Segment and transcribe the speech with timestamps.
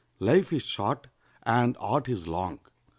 [0.17, 1.09] Life is short,
[1.43, 2.57] and art is long.